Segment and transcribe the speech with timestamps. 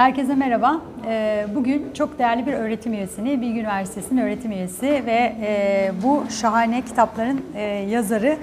[0.00, 0.80] Herkese merhaba.
[1.06, 6.82] Ee, Bugün çok değerli bir öğretim üyesini, Bilgi Üniversitesi'nin öğretim üyesi ve e, bu şahane
[6.82, 8.36] kitapların e, yazarı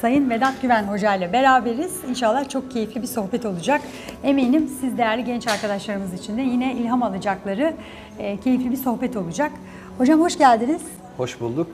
[0.00, 2.04] Sayın Vedat Güven Hoca ile beraberiz.
[2.10, 3.80] İnşallah çok keyifli bir sohbet olacak.
[4.24, 7.74] Eminim siz değerli genç arkadaşlarımız için de yine ilham alacakları
[8.18, 9.52] e, keyifli bir sohbet olacak.
[9.98, 10.82] Hocam hoş geldiniz.
[11.16, 11.66] Hoş bulduk.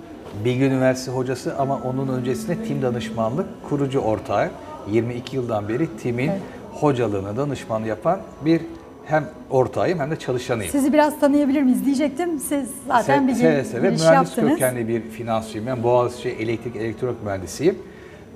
[0.44, 4.50] Bilgi Üniversitesi hocası ama onun öncesinde tim danışmanlık kurucu ortağı.
[4.90, 6.30] 22 yıldan beri timin
[6.72, 8.60] hocalığını, danışmanlığı yapan bir
[9.06, 10.72] hem ortağıyım hem de çalışanıyım.
[10.72, 12.38] Sizi biraz tanıyabilir miyiz diyecektim.
[12.38, 14.50] Siz zaten Se- bir seve seve giriş mühendis yaptınız.
[14.52, 15.66] kökenli bir finansçıyım.
[15.66, 17.78] Ben Boğaziçi Elektrik Elektronik Mühendisiyim.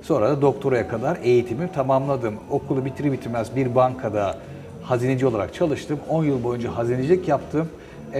[0.01, 2.35] Sonra da doktoraya kadar eğitimimi tamamladım.
[2.49, 4.37] Okulu bitirir bitirmez bir bankada
[4.83, 5.99] hazineci olarak çalıştım.
[6.09, 7.69] 10 yıl boyunca hazinecilik yaptım.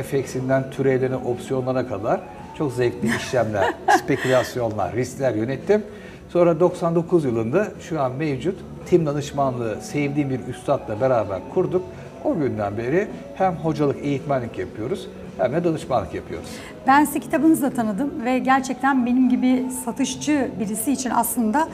[0.03, 2.19] FX'inden türevlerine, opsiyonlara kadar
[2.57, 5.83] çok zevkli işlemler, spekülasyonlar, riskler yönettim.
[6.29, 11.83] Sonra 99 yılında şu an mevcut tim danışmanlığı sevdiğim bir üstadla beraber kurduk.
[12.23, 16.49] O günden beri hem hocalık, eğitmenlik yapıyoruz hem de danışmanlık yapıyoruz.
[16.87, 21.67] Ben sizi kitabınızla tanıdım ve gerçekten benim gibi satışçı birisi için aslında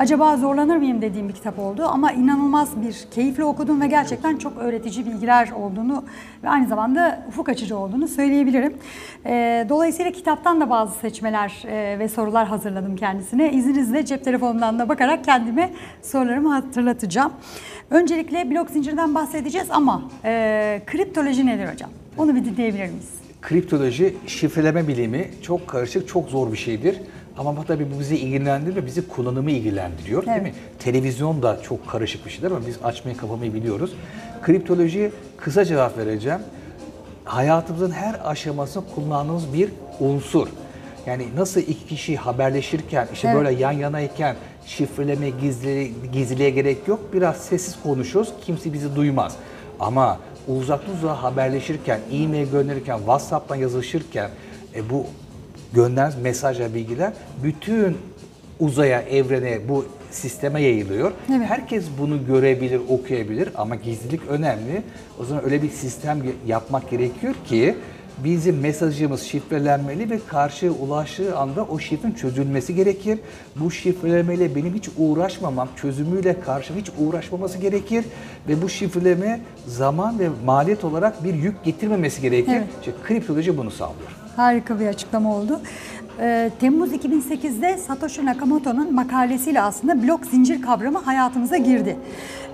[0.00, 1.84] acaba zorlanır mıyım dediğim bir kitap oldu.
[1.84, 6.04] Ama inanılmaz bir keyifle okudum ve gerçekten çok öğretici bilgiler olduğunu
[6.44, 8.74] ve aynı zamanda ufuk açıcı olduğunu söyleyebilirim.
[9.26, 13.52] Ee, Dolayısıyla kitaptan da bazı seçmeler e, ve sorular hazırladım kendisine.
[13.52, 17.32] İzninizle cep telefonumdan da bakarak kendime sorularımı hatırlatacağım.
[17.90, 21.90] Öncelikle blok zincirden bahsedeceğiz ama e, kriptoloji nedir hocam?
[22.18, 23.10] Onu bir dinleyebilir miyiz?
[23.42, 27.00] Kriptoloji, şifreleme bilimi çok karışık, çok zor bir şeydir.
[27.40, 30.54] Ama bu tabii bu bizi ilgilendirir ve bizi kullanımı ilgilendiriyor değil Evet.
[30.54, 30.60] mi?
[30.78, 33.92] Televizyon da çok karışık bir şeydir ama biz açmayı kapamayı biliyoruz.
[34.42, 36.40] Kriptoloji kısa cevap vereceğim.
[37.24, 40.48] Hayatımızın her aşamasında kullandığımız bir unsur.
[41.06, 43.36] Yani nasıl iki kişi haberleşirken, işte Evet.
[43.36, 47.00] böyle yan yanayken şifreleme, gizli, gizliliğe gerek yok.
[47.12, 49.36] Biraz sessiz konuşuyoruz, kimse bizi duymaz.
[49.80, 50.18] Ama
[50.48, 54.30] uzaktan uzağa haberleşirken, e-mail gönderirken, WhatsApp'tan yazışırken
[54.74, 55.06] e, bu
[55.74, 57.96] gönderilen mesaj ve bilgiler bütün
[58.60, 61.12] uzaya, evrene, bu sisteme yayılıyor.
[61.30, 61.48] Evet.
[61.48, 64.82] Herkes bunu görebilir, okuyabilir ama gizlilik önemli.
[65.20, 67.76] O zaman öyle bir sistem yapmak gerekiyor ki
[68.24, 73.18] bizim mesajımız şifrelenmeli ve karşıya ulaştığı anda o şifrenin çözülmesi gerekir.
[73.56, 78.04] Bu şifrelemeyle benim hiç uğraşmamam, çözümüyle karşı hiç uğraşmaması gerekir
[78.48, 82.52] ve bu şifreleme zaman ve maliyet olarak bir yük getirmemesi gerekir.
[82.52, 82.66] Evet.
[82.80, 84.19] İşte kriptoloji bunu sağlıyor.
[84.36, 85.60] Harika bir açıklama oldu.
[86.20, 91.96] Ee, Temmuz 2008'de Satoshi Nakamoto'nun makalesiyle aslında blok zincir kavramı hayatımıza girdi.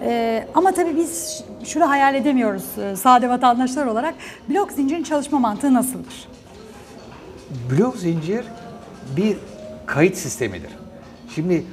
[0.03, 4.15] Ee, ama tabii biz şunu hayal edemiyoruz e, sade vatandaşlar olarak.
[4.51, 6.29] Blok zincirin çalışma mantığı nasıldır?
[7.71, 8.45] Blok zincir
[9.17, 9.37] bir
[9.87, 10.71] kayıt sistemidir.
[11.35, 11.65] Şimdi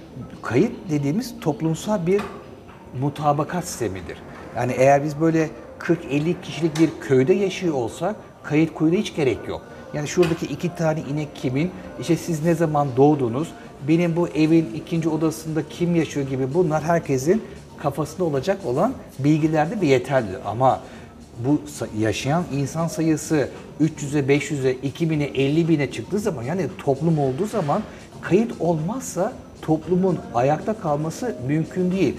[0.42, 2.22] kayıt dediğimiz toplumsal bir
[3.02, 4.18] mutabakat sistemidir.
[4.56, 5.50] Yani eğer biz böyle
[5.80, 9.62] 40-50 kişilik bir köyde yaşıyor olsak kayıt kuyuda hiç gerek yok.
[9.94, 13.48] Yani şuradaki iki tane inek kimin, işte siz ne zaman doğdunuz,
[13.88, 17.44] benim bu evin ikinci odasında kim yaşıyor gibi bunlar herkesin
[17.78, 20.40] kafasında olacak olan bilgilerde bir yeterlidir.
[20.46, 20.82] Ama
[21.40, 21.62] bu
[22.00, 23.50] yaşayan insan sayısı
[23.82, 27.82] 300'e, 500'e, 2000'e, 50 bine çıktığı zaman yani toplum olduğu zaman
[28.22, 32.16] kayıt olmazsa toplumun ayakta kalması mümkün değil.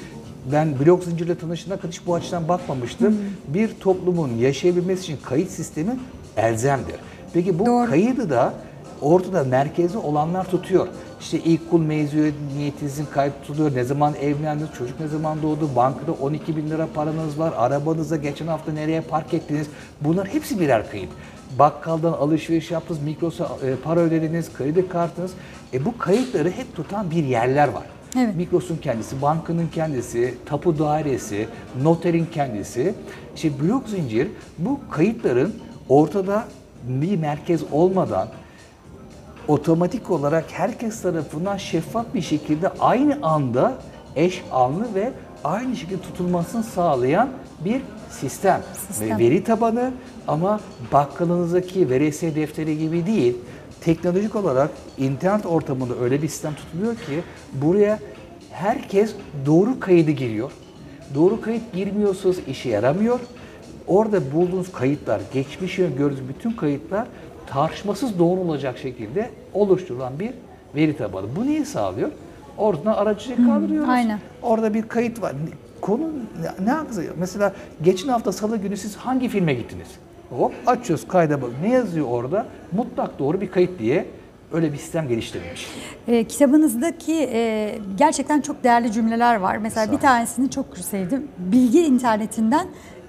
[0.53, 3.19] Ben blok zincirle tanıştığımda kadar hiç bu açıdan bakmamıştım.
[3.49, 5.99] Bir toplumun yaşayabilmesi için kayıt sistemi
[6.37, 6.97] elzemdir.
[7.34, 7.91] Peki bu Doğru.
[7.91, 8.55] kaydı da
[9.00, 10.89] ortada merkezi olanlar tutuyor.
[11.21, 13.75] İşte ilk kul mezuniyetinizin kayıt tutuluyor.
[13.75, 18.47] Ne zaman evlendiniz, çocuk ne zaman doğdu, bankada 12 bin lira paranız var, arabanıza geçen
[18.47, 19.67] hafta nereye park ettiniz.
[20.00, 21.11] Bunlar hepsi birer kayıt.
[21.59, 25.33] Bakkaldan alışveriş yaptınız, Migros'a e, para ödediniz, kredi kartınız.
[25.73, 27.84] E bu kayıtları hep tutan bir yerler var.
[28.19, 28.37] Evet.
[28.37, 31.49] Migros'un kendisi, bankanın kendisi, tapu dairesi,
[31.83, 32.94] noterin kendisi.
[33.37, 34.28] İşte blok zincir
[34.59, 35.55] bu kayıtların
[35.89, 36.44] ortada
[36.89, 38.28] bir merkez olmadan
[39.49, 43.75] otomatik olarak herkes tarafından şeffaf bir şekilde aynı anda
[44.17, 45.12] eş anlı ve
[45.44, 47.29] aynı şekilde tutulmasını sağlayan
[47.64, 48.62] bir sistem.
[48.88, 49.19] Sistem.
[49.19, 49.93] Ve veri tabanı
[50.29, 50.61] ama
[50.93, 53.37] bakkalınızdaki veresiye defteri gibi değil.
[53.81, 57.23] Teknolojik olarak internet ortamında öyle bir sistem tutuluyor ki
[57.53, 57.99] buraya
[58.50, 59.14] herkes
[59.47, 60.50] doğru kaydı giriyor.
[61.14, 63.20] Doğru kayıt girmiyorsanız işe yaramıyor.
[63.86, 67.06] Orada bulduğunuz kayıtlar, geçmişe gördüğünüz bütün kayıtlar
[67.46, 70.31] tartışmasız doğru olacak şekilde oluşturulan bir
[70.76, 71.26] veri tabanı.
[71.36, 72.10] Bu neyi sağlıyor?
[72.58, 73.88] Oradan aracıyı kaldırıyoruz.
[73.88, 74.19] aynen.
[74.42, 75.32] Orada bir kayıt var.
[75.81, 76.02] Konu
[76.40, 77.08] ne, ne yapacağız?
[77.19, 77.52] Mesela
[77.82, 79.88] geçen hafta salı günü siz hangi filme gittiniz?
[80.31, 81.50] Hop açıyoruz kayda bak.
[81.62, 82.46] Ne yazıyor orada?
[82.72, 84.06] Mutlak doğru bir kayıt diye
[84.55, 85.67] öyle bir sistem geliştirilmiş.
[86.09, 89.56] E, kitabınızdaki e, gerçekten çok değerli cümleler var.
[89.56, 91.29] Mesela bir tanesini çok sevdim.
[91.39, 92.67] Bilgi internetinden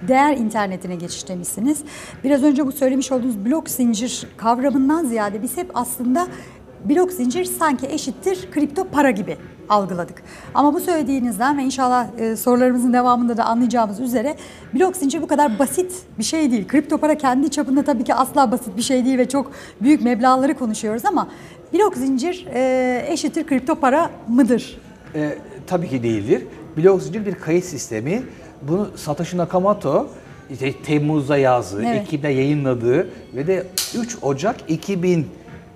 [0.08, 1.78] değer internetine geçiş demişsiniz.
[2.24, 6.26] Biraz önce bu söylemiş olduğunuz blok zincir kavramından ziyade biz hep aslında
[6.84, 9.36] blok zincir sanki eşittir kripto para gibi
[9.68, 10.22] algıladık.
[10.54, 14.36] Ama bu söylediğinizden ve inşallah e, sorularımızın devamında da anlayacağımız üzere
[14.74, 16.68] blok zincir bu kadar basit bir şey değil.
[16.68, 20.54] Kripto para kendi çapında tabii ki asla basit bir şey değil ve çok büyük meblağları
[20.58, 21.28] konuşuyoruz ama
[21.74, 24.78] blok zincir e, eşittir kripto para mıdır?
[25.14, 26.42] E, tabii ki değildir.
[26.76, 28.22] Blok zincir bir kayıt sistemi.
[28.62, 30.08] Bunu Satoshi Nakamoto
[30.50, 32.02] işte Temmuz'da yazdığı, Evet.
[32.02, 33.66] Ekim'de yayınladığı ve de
[33.98, 35.24] 3 Ocak 2000 e,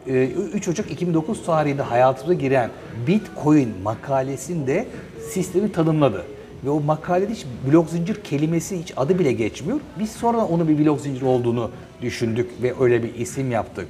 [0.07, 2.71] 3 Ocak 2009 tarihinde hayatımıza giren
[3.07, 4.87] Bitcoin makalesinde
[5.31, 6.25] sistemi tanımladı.
[6.65, 9.81] Ve o makalede hiç blok zincir kelimesi hiç adı bile geçmiyor.
[9.99, 11.71] Biz sonra onun bir blok zincir olduğunu
[12.03, 13.89] düşündük ve öyle bir isim yaptık.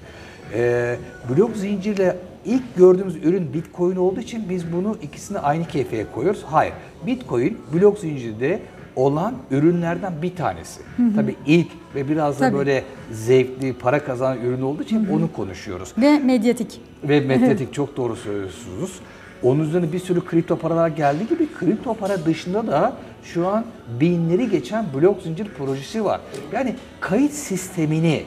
[0.54, 0.96] Ee,
[1.30, 6.42] blok zincirle ilk gördüğümüz ürün Bitcoin olduğu için biz bunu ikisini aynı kefeye koyuyoruz.
[6.46, 6.72] Hayır.
[7.06, 8.60] Bitcoin blok zincirde
[9.00, 10.81] olan ürünlerden bir tanesi.
[11.17, 12.58] Tabii ilk ve biraz da Tabii.
[12.58, 15.93] böyle zevkli, para kazanan ürün olduğu için onu konuşuyoruz.
[15.99, 16.81] Ve medyatik.
[17.05, 19.00] Ve medyatik çok doğru söylüyorsunuz.
[19.43, 22.93] Onun üzerine bir sürü kripto paralar geldiği gibi kripto para dışında da
[23.25, 23.64] şu an
[24.00, 26.20] binleri geçen blok zincir projesi var.
[26.53, 28.23] Yani kayıt sistemini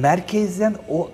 [0.00, 1.10] merkezden o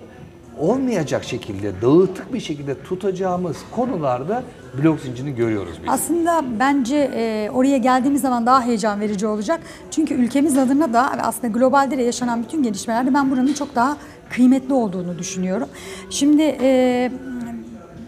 [0.61, 4.43] olmayacak şekilde dağıtık bir şekilde tutacağımız konularda
[4.83, 5.89] blok zincirini görüyoruz biz.
[5.89, 9.61] Aslında bence e, oraya geldiğimiz zaman daha heyecan verici olacak.
[9.91, 13.97] Çünkü ülkemiz adına da ve aslında globalde de yaşanan bütün gelişmelerde ben buranın çok daha
[14.29, 15.67] kıymetli olduğunu düşünüyorum.
[16.09, 17.11] Şimdi e,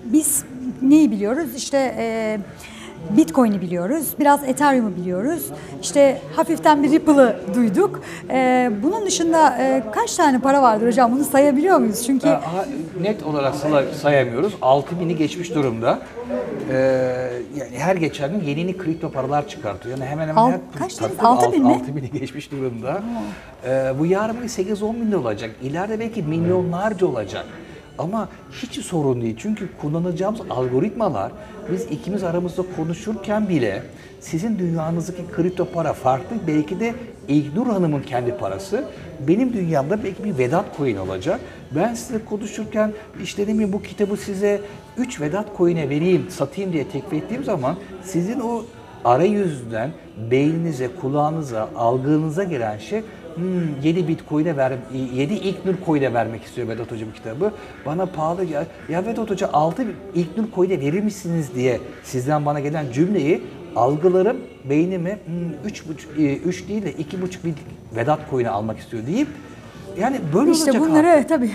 [0.06, 0.44] biz
[0.82, 1.56] neyi biliyoruz?
[1.56, 2.40] İşte e,
[3.10, 5.46] Bitcoin'i biliyoruz, biraz Ethereum'u biliyoruz.
[5.82, 8.02] İşte hafiften bir Ripple'ı duyduk.
[8.30, 11.12] E, bunun dışında e, kaç tane para vardır hocam?
[11.12, 12.04] Bunu sayabiliyor muyuz?
[12.06, 12.66] Çünkü Ha, ha,
[13.02, 14.54] net olarak say- sayamıyoruz.
[14.62, 16.00] 6000'i geçmiş durumda.
[16.72, 16.76] Ee,
[17.58, 19.98] yani her geçen gün yeni yeni kripto paralar çıkartıyor.
[19.98, 21.18] Yani hemen hemen Al- her kaç dediniz?
[21.18, 21.70] tabii, 6000 mi?
[21.74, 23.02] 6000'i geçmiş durumda.
[23.68, 25.52] Ee, bu yarın belki 8-10 bin olacak.
[25.64, 27.46] İleride belki milyonlarca olacak.
[27.98, 29.36] Ama hiç sorun değil.
[29.40, 31.32] Çünkü kullanacağımız algoritmalar
[31.72, 33.84] biz ikimiz aramızda konuşurken bile
[34.20, 36.36] sizin dünyanızdaki kripto para farklı.
[36.48, 36.94] Belki de
[37.28, 38.84] İlknur Hanım'ın kendi parası.
[39.28, 41.40] Benim dünyamda belki bir Vedat coin olacak.
[41.76, 42.94] Ben size konuşurken
[43.24, 44.62] işte bileyim bu kitabı size
[44.98, 48.66] 3 Vedat coin'e vereyim, satayım diye teklif ettiğim zaman sizin o
[49.06, 49.92] arayüzden
[50.32, 53.02] beyninize, kulağınıza, algınıza gelen şey
[53.36, 54.74] hmm, 7 bitcoin'e ver,
[55.16, 57.52] 7 İlknur coin'e vermek istiyor Vedat Hoca bu kitabı.
[57.86, 58.66] Bana pahalı gel.
[58.90, 59.86] Ya Vedat Hoca 6
[60.16, 63.42] İlknur coin'e verir misiniz diye sizden bana gelen cümleyi
[63.76, 64.38] algılarım
[64.70, 65.20] beynime
[65.66, 65.84] 3
[66.46, 67.54] 3 değil de 2,5 bir
[67.96, 69.28] Vedat coin'e almak istiyor deyip
[70.00, 71.30] yani böyle İşte olacak bunları artık.
[71.30, 71.50] tabii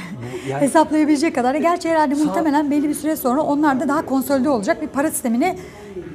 [0.46, 1.54] Bu yani- hesaplayabilecek kadar.
[1.54, 5.10] Gerçi herhalde Sağ- muhtemelen belli bir süre sonra onlar da daha konsolide olacak bir para
[5.10, 5.56] sistemine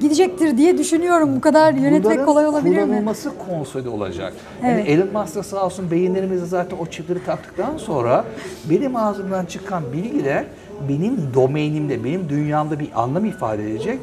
[0.00, 1.36] gidecektir diye düşünüyorum.
[1.36, 2.84] Bu kadar yönetmek Bunların kolay olabilir mi?
[2.84, 4.32] kullanılması konsolide olacak.
[4.62, 4.78] Evet.
[4.78, 8.24] Yani Elon Musk da sağ olsun beyinlerimize zaten o çipleri taktıktan sonra
[8.70, 10.44] benim ağzımdan çıkan bilgiler
[10.88, 13.98] benim domainimde, benim dünyamda bir anlam ifade edecek.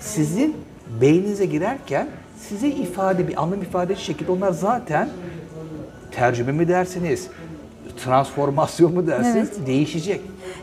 [0.00, 0.56] Sizin
[1.00, 2.08] beyninize girerken
[2.48, 5.08] size ifade, bir anlam ifade edecek şekilde onlar zaten
[6.10, 7.28] tercüme mi dersiniz,
[8.04, 10.20] transformasyon mu dersiniz değişecek.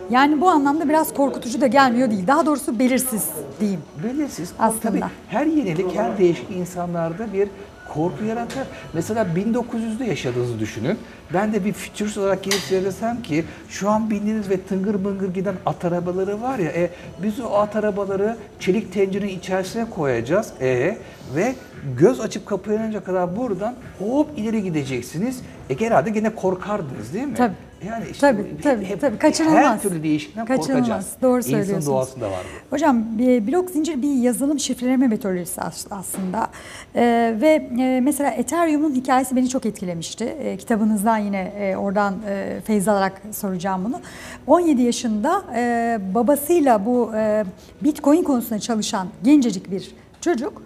[0.09, 2.27] Yani bu anlamda biraz korkutucu da gelmiyor değil.
[2.27, 3.27] Daha doğrusu belirsiz
[3.59, 3.81] diyeyim.
[4.03, 4.51] Belirsiz.
[4.59, 4.81] Aslında.
[4.81, 7.49] Tabii her yenilik, her değişik insanlarda bir
[7.93, 8.63] korku yaratır.
[8.93, 10.97] Mesela 1900'de yaşadığınızı düşünün.
[11.33, 15.33] Ben de bir futurist olarak gelip size desem ki şu an bindiğiniz ve tıngır mıngır
[15.33, 16.89] giden at arabaları var ya e,
[17.23, 20.97] biz o at arabaları çelik tencerenin içerisine koyacağız e,
[21.35, 21.55] ve
[21.99, 25.41] göz açıp kapanınca kadar buradan hop ileri gideceksiniz.
[25.69, 27.35] E herhalde gene korkardınız değil mi?
[27.35, 27.53] Tabii.
[27.87, 29.17] Yani işte Tabii, bu- tabii, hep- tabii.
[29.17, 29.63] Kaçınılmaz.
[29.63, 30.75] Her türlü değişiklikten Kaçınılmaz.
[30.77, 31.07] korkacağız.
[31.21, 31.87] Doğru İnsanın söylüyorsunuz.
[31.87, 32.39] doğasında var
[32.71, 32.75] bu.
[32.75, 36.47] Hocam bir blok zincir bir yazılım şifreleme metodolojisi as- aslında.
[36.95, 40.23] Ee, ve e, mesela Ethereum'un hikayesi beni çok etkilemişti.
[40.25, 43.99] E, kitabınızdan yine e, oradan e, feyz alarak soracağım bunu.
[44.47, 47.43] 17 yaşında e, babasıyla bu e,
[47.83, 50.61] Bitcoin konusunda çalışan gencecik bir çocuk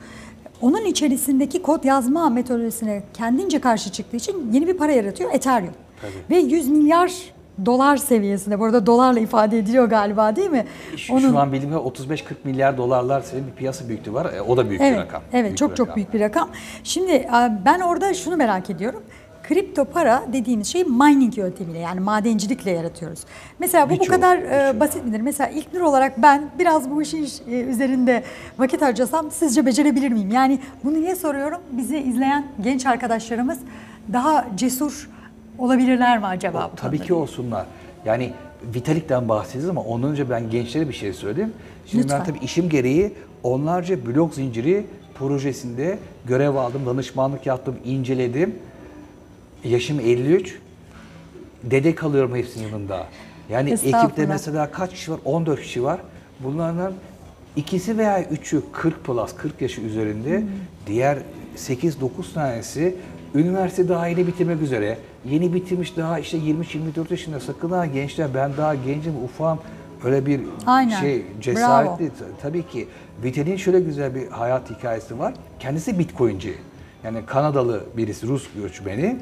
[0.61, 5.73] onun içerisindeki kod yazma metodolojisine kendince karşı çıktığı için yeni bir para yaratıyor Ethereum.
[6.01, 6.35] Tabii.
[6.35, 7.11] Ve 100 milyar
[7.65, 8.59] dolar seviyesinde.
[8.59, 10.65] Bu arada dolarla ifade ediliyor galiba değil mi?
[10.97, 14.33] Şu, şu an bildiğim kadarıyla 35-40 milyar dolarlar bir piyasa büyüklüğü var.
[14.33, 15.21] E, o da büyük evet, bir rakam.
[15.33, 15.95] Evet, Büyük çok bir çok rakam.
[15.95, 16.49] büyük bir rakam.
[16.83, 19.03] Şimdi e, ben orada şunu merak ediyorum.
[19.47, 23.19] Kripto para dediğimiz şey mining yöntemiyle yani madencilikle yaratıyoruz.
[23.59, 25.21] Mesela bu bu Birçok, kadar e, basit midir?
[25.21, 28.23] Mesela İlknur olarak ben biraz bu işin e, üzerinde
[28.59, 30.31] vakit harcasam sizce becerebilir miyim?
[30.31, 31.59] Yani bunu niye soruyorum?
[31.71, 33.59] Bizi izleyen genç arkadaşlarımız
[34.13, 35.09] daha cesur
[35.57, 36.69] olabilirler mi acaba?
[36.71, 37.65] bu Tabii ki olsunlar.
[38.05, 38.33] Yani
[38.75, 41.53] Vitalik'ten bahsedeceğiz ama ondan önce ben gençlere bir şey söyleyeyim.
[41.85, 42.19] Şimdi Lütfen.
[42.19, 44.85] ben tabii işim gereği onlarca blok zinciri
[45.15, 48.55] projesinde görev aldım, danışmanlık yaptım, inceledim.
[49.63, 50.59] Yaşım 53.
[51.63, 53.07] Dede kalıyorum hepsinin yanında.
[53.49, 55.19] Yani ekipte mesela kaç kişi var?
[55.25, 55.99] 14 kişi var.
[56.39, 56.93] Bunlardan
[57.55, 60.43] ikisi veya üçü 40 plus, 40 yaşı üzerinde.
[60.87, 61.17] Diğer
[61.57, 62.95] 8-9 tanesi
[63.35, 64.97] üniversite daha yeni bitirmek üzere.
[65.25, 67.39] Yeni bitirmiş daha işte 23-24 yaşında.
[67.39, 69.59] Sakın ha gençler ben daha gencim, ufam.
[70.03, 70.99] Öyle bir Aynen.
[70.99, 71.41] şey Bravo.
[71.41, 72.09] cesaretli.
[72.09, 72.87] Ta- Tabii ki
[73.23, 75.33] Vitel'in şöyle güzel bir hayat hikayesi var.
[75.59, 76.53] Kendisi Bitcoin'ci.
[77.03, 79.17] Yani Kanadalı birisi, Rus göçmeni.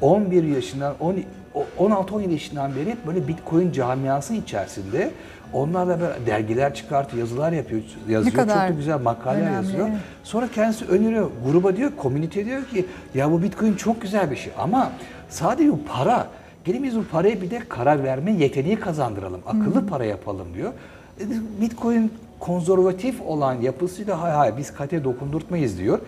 [0.00, 1.16] 11 yaşından, 10
[1.54, 5.10] o- 16-17 yaşından beri böyle Bitcoin camiası içerisinde
[5.52, 8.36] onlarla böyle dergiler çıkartıyor, yazılar yapıyor, yazıyor.
[8.36, 9.88] Çok da güzel makaleler önemli, yazıyor.
[10.24, 14.52] Sonra kendisi öneriyor, gruba diyor, komünite diyor ki ya bu Bitcoin çok güzel bir şey
[14.58, 14.92] ama
[15.28, 16.26] sadece bu para.
[16.64, 19.40] Gelin biz bu paraya bir de karar verme yeteneği kazandıralım.
[19.46, 20.72] Akıllı para yapalım diyor.
[21.20, 21.24] E,
[21.60, 25.98] Bitcoin konservatif olan yapısıyla hay hay biz kate dokundurtmayız diyor.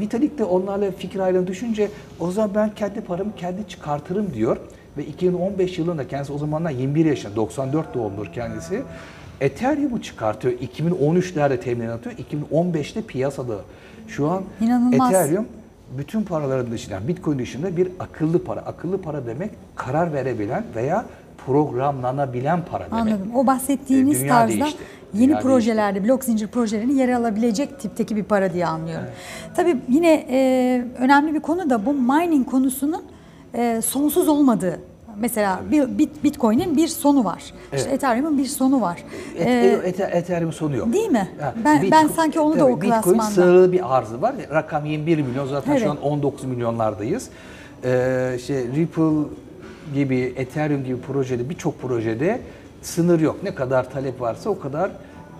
[0.00, 1.88] Vitalik de onlarla fikir ayrılığına düşünce
[2.20, 4.56] o zaman ben kendi paramı kendi çıkartırım diyor.
[4.96, 8.82] Ve 2015 yılında kendisi o zamanlar 21 yaşında 94 doğumludur kendisi.
[9.40, 10.54] Ethereum'u çıkartıyor.
[10.54, 12.16] 2013'lerde temin atıyor.
[12.16, 13.56] 2015'te piyasada.
[14.08, 15.10] Şu an İnanılmaz.
[15.12, 15.46] Ethereum
[15.98, 18.60] bütün paraların dışında, Bitcoin dışında bir akıllı para.
[18.60, 21.04] Akıllı para demek karar verebilen veya
[21.46, 23.02] programlanabilen para demek.
[23.02, 23.30] Anladım.
[23.34, 24.82] O bahsettiğiniz E, dünya tarzda değişti.
[25.14, 29.06] yeni Dünya projelerde blok zincir projelerinin yer alabilecek tipteki bir para diye anlıyorum.
[29.56, 33.02] Tabii yine e, önemli bir konu da bu mining konusunun
[33.56, 34.80] e, sonsuz olmadığı.
[35.20, 37.38] Mesela bir bit, Bitcoin'in bir sonu var.
[37.38, 37.92] İşte Evet.
[37.92, 39.04] Ethereum'un bir sonu var.
[39.38, 40.92] Et, E, et, Ethereum sonu yok.
[40.92, 41.28] Değil mi?
[41.40, 43.30] Ha, Ben- ben sanki onu da o Bitcoin klasmanda.
[43.30, 44.34] sınırlı bir arzı var.
[44.52, 45.82] Rakam 21 milyon zaten Evet.
[45.82, 47.28] şu an 19 milyonlardayız.
[47.84, 49.28] Ee, işte Ripple
[49.94, 52.40] gibi, Ethereum gibi projede birçok projede
[52.82, 53.36] sınır yok.
[53.42, 54.90] Ne kadar talep varsa o kadar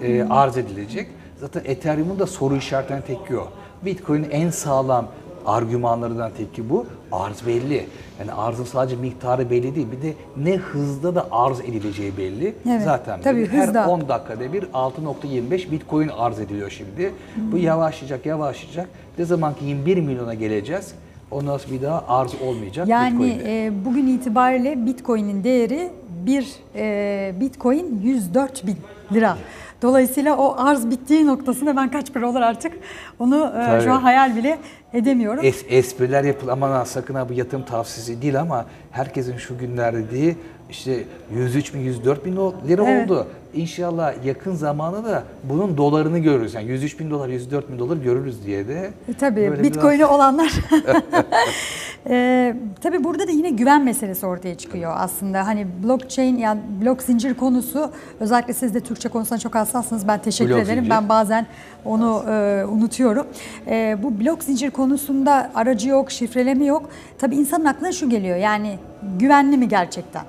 [0.03, 1.09] e, arz edilecek.
[1.41, 3.49] Zaten Ethereum'un da soru işaretlerine teki o.
[3.85, 5.07] Bitcoin'in en sağlam
[5.47, 6.87] argümanlarından teki bu.
[7.13, 7.87] Arz belli.
[8.21, 9.87] Yani arzın sadece miktarı belli değil.
[9.97, 12.55] Bir de ne hızda da arz edileceği belli.
[12.69, 13.89] Evet, Zaten tabii, her hızda.
[13.89, 17.13] 10 dakikada bir 6.25 Bitcoin arz ediliyor şimdi.
[17.53, 18.89] Bu yavaşlayacak, yavaşlayacak.
[19.19, 20.95] Ne zaman ki 21 milyona geleceğiz,
[21.31, 23.67] ondan sonra bir daha arz olmayacak Yani Bitcoin'de.
[23.67, 25.91] e, bugün itibariyle Bitcoin'in değeri
[26.27, 28.77] bir e, Bitcoin 104 bin
[29.13, 29.37] lira.
[29.83, 32.73] Dolayısıyla o arz bittiği noktasında ben kaç para olur artık
[33.19, 33.85] onu e, Tabii.
[33.85, 34.59] şu an hayal bile
[34.93, 35.45] edemiyorum.
[35.45, 40.09] Es, espriler yapıl aman ha, sakın ha bu yatırım tavsiyesi değil ama herkesin şu günlerde
[40.09, 40.37] dediği
[40.71, 41.05] işte
[41.35, 42.37] 103 bin 104 bin
[42.69, 43.11] lira Evet.
[43.11, 43.27] oldu.
[43.55, 46.55] İnşallah yakın zamanda da bunun dolarını görürüz.
[46.55, 48.91] Yani 103 bin dolar 104 bin dolar görürüz diye de.
[49.09, 50.53] E, tabii Bitcoin'i biraz- olanlar.
[52.11, 55.47] e, tabii burada da yine güven meselesi ortaya çıkıyor aslında.
[55.47, 60.09] Hani blockchain yani blok zincir konusu özellikle siz de Türkçe konusunda çok hassassınız.
[60.09, 60.77] Ben teşekkür Blok ederim.
[60.79, 60.91] zincir.
[60.91, 61.47] Ben bazen
[61.85, 63.27] onu e, unutuyorum.
[63.67, 66.91] E, bu blok zincir konusunda aracı yok, şifreleme yok.
[67.19, 68.37] Tabii insanın aklına şu geliyor.
[68.37, 68.79] Yani
[69.19, 70.23] güvenli mi gerçekten?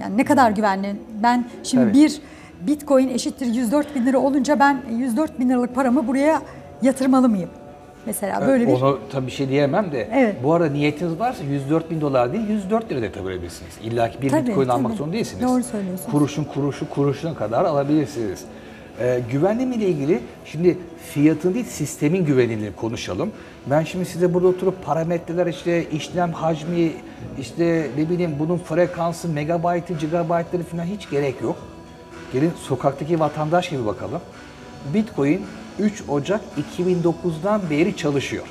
[0.00, 0.96] Yani ne kadar güvenli?
[1.22, 1.94] Ben şimdi Tabii.
[1.94, 2.20] bir
[2.66, 6.42] Bitcoin eşittir 104 bin lira olunca ben 104 bin liralık paramı buraya
[6.82, 7.50] yatırmalı mıyım?
[8.06, 10.08] Mesela böyle bir Onu tabii bir şey diyemem de.
[10.12, 10.36] Evet.
[10.44, 13.72] Bu arada niyetiniz varsa 104 bin dolar değil 104 lira da yapabilirsiniz.
[13.82, 14.98] İlla ki bir Tabii, bitcoin almak tabii.
[14.98, 15.42] zorunda değilsiniz.
[15.42, 16.10] Doğru söylüyorsunuz.
[16.10, 18.44] Kuruşun kuruşu kuruşuna kadar alabilirsiniz.
[19.00, 20.78] Ee, güvenliği ile ilgili şimdi
[21.12, 23.30] fiyatın değil sistemin güvenilirliğini konuşalım.
[23.66, 26.92] Ben şimdi size burada oturup parametreler işte işlem hacmi
[27.40, 31.56] işte ne bileyim bunun frekansı megabaytı gigabaytları falan hiç gerek yok.
[32.32, 34.20] Gelin sokaktaki vatandaş gibi bakalım.
[34.94, 35.40] Bitcoin
[35.78, 36.40] 3 Ocak
[36.78, 38.44] 2009'dan beri çalışıyor.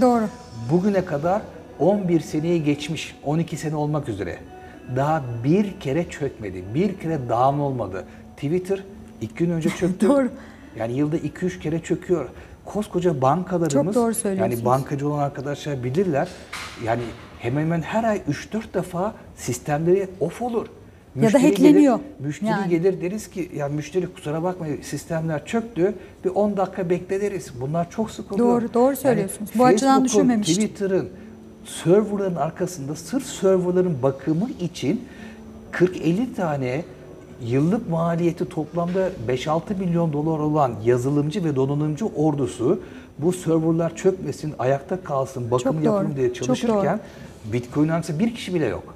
[0.00, 0.24] doğru.
[0.70, 1.42] Bugüne kadar
[1.78, 4.38] 11 seneyi geçmiş, 12 sene olmak üzere.
[4.96, 8.04] Daha bir kere çökmedi, bir kere down olmadı.
[8.36, 8.82] Twitter
[9.22, 10.08] iki gün önce çöktü.
[10.08, 10.28] Doğru.
[10.78, 12.28] Yani yılda 2-3 kere çöküyor.
[12.64, 14.58] Koskoca bankalarımız, Çok doğru söylüyorsunuz.
[14.58, 16.28] yani bankacı olan arkadaşlar bilirler.
[16.84, 17.02] Yani
[17.38, 20.66] hemen hemen her ay 3-4 defa sistemleri off olur.
[21.20, 21.96] Ya da hackleniyor.
[21.96, 22.68] Gelir, müşteri Yani.
[22.68, 25.94] gelir deriz ki ya müşteri kusura bakmayın sistemler çöktü.
[26.24, 28.48] Bir 10 dakika bekle Bunlar çok sık oluyor.
[28.48, 29.50] Doğru, doğru söylüyorsunuz.
[29.54, 30.54] Bu açıdan düşünmemiştim.
[30.54, 31.08] Twitter'ın
[31.64, 35.04] serverların arkasında sırf serverların bakımı için
[35.72, 36.84] 40-50 tane
[37.46, 42.80] yıllık maliyeti toplamda 5-6 milyon dolar olan yazılımcı ve donanımcı ordusu
[43.18, 47.00] bu serverlar çökmesin, ayakta kalsın, doğru, yapın diye çalışırken
[47.52, 48.94] Bitcoin arkasında bir kişi bile yok.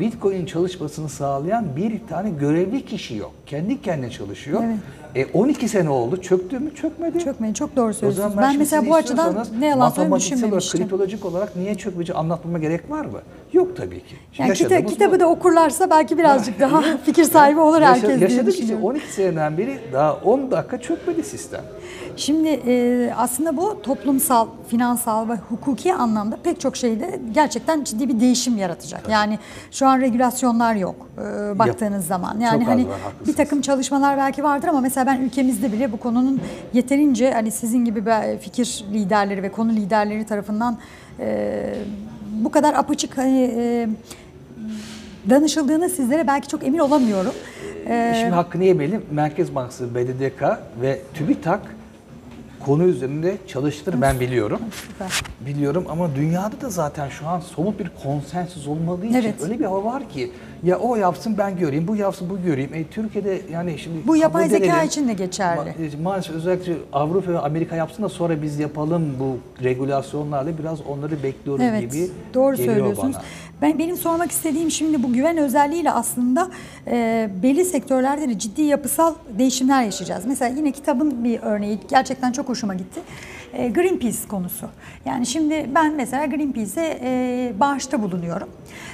[0.00, 3.32] Bitcoin'in çalışmasını sağlayan bir tane görevli kişi yok.
[3.46, 4.62] Kendi kendine çalışıyor.
[5.14, 5.28] Evet.
[5.28, 6.22] E 12 sene oldu.
[6.22, 6.74] Çöktü mü?
[6.74, 7.18] Çökmedi.
[7.18, 7.54] Çökmeyin.
[7.54, 8.36] Çok doğru söylüyorsunuz.
[8.38, 9.26] Ben, şimdi mesela bu açıdan
[9.58, 10.80] ne yalan söyleyeyim matematiksel olarak, düşünmemiştim.
[10.80, 13.18] kriptolojik olarak niye çökmeyeceği anlatmama gerek var mı?
[13.54, 14.16] Yok tabii ki.
[14.38, 15.20] Yani kita- kitabı bu.
[15.20, 18.84] da okurlarsa belki birazcık daha fikir sahibi olur Yaşa- herkes diye Yaşadık işte düşünüyorum.
[18.84, 21.60] 12 seneden beri daha 10 dakika çökmedi sistem.
[22.16, 28.20] Şimdi e, aslında bu toplumsal, finansal ve hukuki anlamda pek çok şeyde gerçekten ciddi bir
[28.20, 29.08] değişim yaratacak.
[29.10, 29.38] Yani
[29.70, 32.40] şu an regülasyonlar yok e, baktığınız zaman.
[32.40, 33.28] Yani Çok hani var, haklısınız.
[33.28, 36.40] bir takım çalışmalar belki vardır ama mesela ben ülkemizde bile bu konunun
[36.72, 38.04] yeterince hani sizin gibi
[38.40, 40.78] fikir liderleri ve konu liderleri tarafından
[41.20, 41.74] e,
[42.44, 43.88] bu kadar apaçık hani e,
[45.30, 47.32] danışıldığını sizlere belki çok emin olamıyorum.
[47.88, 49.02] E, Şimdi hakkını yemeyelim.
[49.10, 50.42] Merkez Bankası, BDDK
[50.80, 51.60] ve TÜBİTAK
[52.66, 54.60] konu üzerinde çalıştır ben biliyorum.
[54.88, 55.20] süper.
[55.46, 59.34] Biliyorum ama dünyada da zaten şu an somut bir konsensüs olmadığı için Evet.
[59.42, 60.30] öyle bir hava var ki
[60.64, 62.74] ya o yapsın ben göreyim, bu yapsın bu göreyim.
[62.74, 64.86] E, Türkiye'de yani şimdi Bu yapay zeka edelim.
[64.86, 65.60] için de geçerli.
[65.60, 71.22] Ma- maalesef özellikle Avrupa ve Amerika yapsın da sonra biz yapalım bu regülasyonlarla biraz onları
[71.22, 73.14] bekliyoruz Evet, gibi doğru geliyor söylüyorsunuz.
[73.16, 73.22] bana.
[73.62, 76.50] Ben benim sormak istediğim şimdi bu güven özelliğiyle aslında
[76.86, 80.24] e, belli sektörlerde de ciddi yapısal değişimler yaşayacağız.
[80.26, 83.00] Mesela yine kitabın bir örneği gerçekten çok hoşuma gitti.
[83.54, 84.68] E, Greenpeace konusu.
[85.04, 88.48] Yani şimdi ben mesela Greenpeace'e e, bağışta bulunuyorum.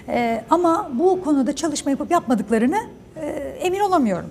[0.09, 2.79] E, ama bu konuda çalışma yapıp yapmadıklarını
[3.61, 4.31] emin olamıyorum.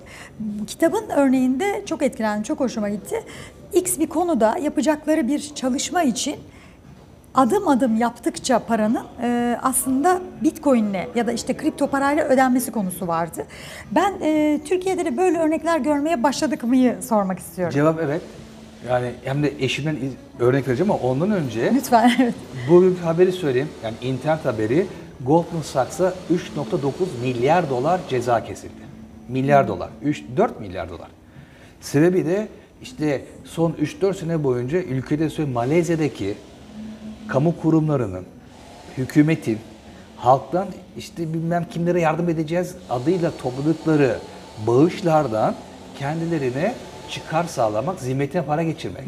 [0.66, 3.24] Kitabın örneğinde çok etkilendim, çok hoşuma gitti.
[3.72, 6.36] X bir konuda yapacakları bir çalışma için
[7.34, 13.46] adım adım yaptıkça paranın e, aslında bitcoin'le ya da işte kripto parayla ödenmesi konusu vardı.
[13.90, 17.74] Ben e, Türkiye'de de böyle örnekler görmeye başladık mıyı sormak istiyorum.
[17.74, 18.22] Cevap evet.
[18.88, 22.34] Yani hem de eşimden iz- örnek vereceğim ama ondan önce Lütfen evet.
[22.70, 23.68] bugün haberi söyleyeyim.
[23.84, 24.86] Yani internet haberi
[25.26, 26.90] Goldman Sachs'a 3.9
[27.22, 28.72] milyar dolar ceza kesildi.
[29.28, 29.88] Milyar dolar.
[30.02, 31.08] 3 4 milyar dolar.
[31.80, 32.48] Sebebi de
[32.82, 36.34] işte son 3-4 sene boyunca ülkede Malezya'daki
[37.28, 38.24] kamu kurumlarının,
[38.98, 39.58] hükümetin,
[40.16, 40.66] halktan
[40.98, 44.16] işte bilmem kimlere yardım edeceğiz adıyla topladıkları
[44.66, 45.54] bağışlardan
[45.98, 46.74] kendilerine
[47.10, 49.04] çıkar sağlamak, zimmetine para geçirmek.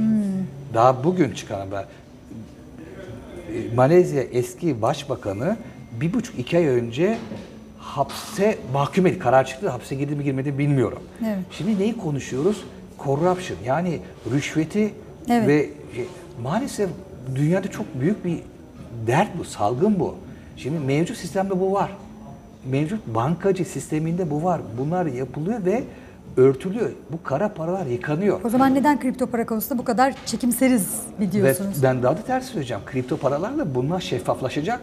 [0.75, 1.85] Daha bugün çıkan haber.
[3.75, 5.57] Malezya eski başbakanı
[6.01, 7.19] bir buçuk iki ay önce
[7.79, 9.19] hapse mahkum edildi.
[9.19, 9.69] Karar çıktı.
[9.69, 11.03] Hapse girdi mi girmedi mi bilmiyorum.
[11.25, 11.39] Evet.
[11.51, 12.65] Şimdi neyi konuşuyoruz?
[13.05, 13.99] Corruption yani
[14.33, 14.95] rüşveti
[15.31, 15.49] Evet.
[15.49, 16.05] ve e,
[16.43, 16.91] maalesef
[17.35, 18.39] dünyada çok büyük bir
[19.07, 20.15] dert bu, salgın bu.
[20.57, 21.91] Şimdi mevcut sistemde bu var.
[22.71, 24.61] Mevcut bankacı sisteminde bu var.
[24.79, 25.85] Bunlar yapılıyor ve
[26.37, 26.91] örtülüyor.
[27.13, 28.41] Bu kara paralar yıkanıyor.
[28.45, 30.87] O zaman neden kripto para konusunda bu kadar çekimseriz
[31.19, 31.83] mi Ve diyorsunuz?
[31.83, 32.83] ben daha da ters söyleyeceğim.
[32.87, 34.81] Kripto paralarla bunlar şeffaflaşacak.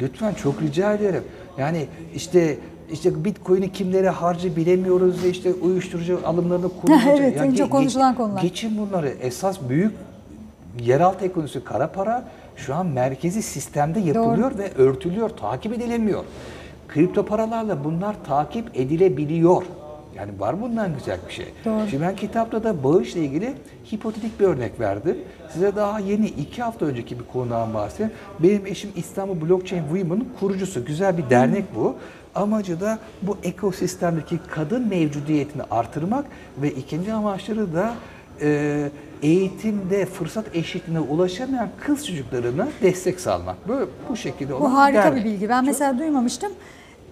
[0.00, 1.22] Lütfen çok rica ederim.
[1.58, 2.58] Yani işte
[2.92, 7.18] işte Bitcoin'i kimlere harcı bilemiyoruz ve işte uyuşturucu alımlarını kullanacak.
[7.20, 8.42] Evet, en ge- çok konuşulan konular.
[8.42, 9.08] Geçin bunları.
[9.08, 9.92] Esas büyük
[10.80, 12.24] yeraltı ekonomisi kara para
[12.56, 16.24] şu an merkezi sistemde yapılıyor ve örtülüyor, takip edilemiyor.
[16.88, 19.62] Kripto paralarla bunlar takip edilebiliyor.
[20.18, 21.46] Yani var bundan güzel bir şey.
[21.64, 21.88] Doğru.
[21.90, 23.54] Şimdi ben kitapta da bağışla ilgili
[23.92, 25.18] hipotetik bir örnek verdim.
[25.52, 28.12] Size daha yeni iki hafta önceki bir konudan bahsedeyim.
[28.38, 30.84] Benim eşim İstanbul Blockchain Women'ın kurucusu.
[30.84, 31.94] Güzel bir dernek bu.
[32.34, 36.24] Amacı da bu ekosistemdeki kadın mevcudiyetini artırmak
[36.62, 37.94] ve ikinci amaçları da
[38.40, 38.88] e,
[39.22, 43.68] eğitimde fırsat eşitliğine ulaşamayan kız çocuklarına destek sağlamak.
[43.68, 45.24] Böyle bu şekilde olan Bu harika dernek.
[45.24, 45.48] bir bilgi.
[45.48, 46.52] Ben mesela duymamıştım.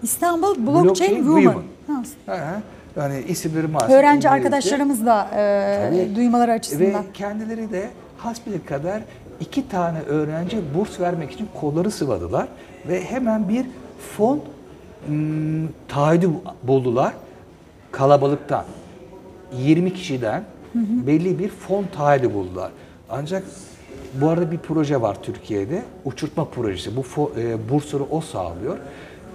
[0.02, 1.42] İstanbul Blockchain, Blockchain Woman.
[1.42, 2.04] Woman.
[2.26, 2.60] Ha.
[2.96, 4.30] Yani isimleri maalesef Öğrenci İngilizce.
[4.30, 6.16] arkadaşlarımız da e, Tabii.
[6.16, 7.04] duymaları açısından.
[7.04, 9.02] Ve kendileri de hasbelkader
[9.40, 12.48] iki tane öğrenci burs vermek için kolları sıvadılar
[12.88, 13.66] ve hemen bir
[14.16, 14.40] fon
[15.08, 16.30] ım, taahhüdü
[16.62, 17.12] buldular
[17.92, 18.64] kalabalıktan.
[19.52, 20.44] 20 kişiden
[21.06, 22.70] belli bir fon taahhüdü buldular.
[23.10, 23.42] Ancak
[24.14, 25.82] bu arada bir proje var Türkiye'de.
[26.04, 26.90] Uçurtma projesi.
[26.96, 28.78] Bu e, bursları o sağlıyor.